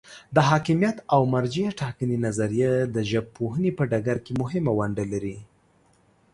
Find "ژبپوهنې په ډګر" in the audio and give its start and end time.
3.11-4.17